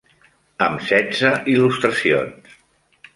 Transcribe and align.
Amb 0.67 0.79
setze 0.91 1.31
il·lustracions. 1.57 2.57